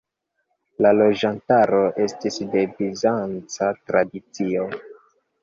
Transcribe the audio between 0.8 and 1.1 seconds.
La